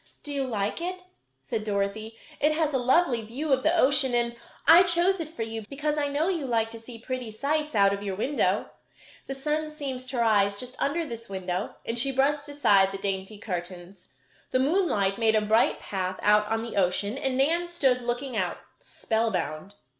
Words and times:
"Do 0.23 0.33
you 0.33 0.45
like 0.45 0.81
it?" 0.81 1.03
said 1.41 1.63
Dorothy. 1.63 2.17
"It 2.39 2.53
has 2.53 2.73
a 2.73 2.79
lovely 2.79 3.21
view 3.23 3.53
of 3.53 3.61
the 3.61 3.77
ocean 3.77 4.15
and 4.15 4.35
I 4.67 4.81
chose 4.81 5.19
it 5.19 5.29
for 5.29 5.43
you 5.43 5.63
because 5.69 5.95
I 5.95 6.07
know 6.07 6.27
you 6.27 6.47
like 6.47 6.71
to 6.71 6.79
see 6.79 6.97
pretty 6.97 7.29
sights 7.29 7.75
out 7.75 7.93
of 7.93 8.01
your 8.01 8.15
window. 8.15 8.71
The 9.27 9.35
sun 9.35 9.69
seems 9.69 10.07
to 10.07 10.17
rise 10.17 10.59
just 10.59 10.75
under 10.81 11.05
this 11.05 11.29
window," 11.29 11.75
and 11.85 11.99
she 11.99 12.11
brushed 12.11 12.49
aside 12.49 12.91
the 12.91 12.97
dainty 12.97 13.37
curtains. 13.37 14.07
The 14.49 14.57
moonlight 14.57 15.19
made 15.19 15.35
a 15.35 15.39
bright 15.41 15.79
path 15.79 16.17
out 16.23 16.47
on 16.47 16.63
the 16.63 16.77
ocean 16.77 17.15
and 17.15 17.37
Nan 17.37 17.67
stood 17.67 18.01
looking 18.01 18.35
out, 18.35 18.57
spellbound. 18.79 19.75